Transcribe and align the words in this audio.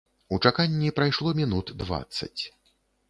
У 0.35 0.37
чаканні 0.45 0.89
прайшло 0.99 1.33
мінут 1.41 1.73
дваццаць. 1.83 2.41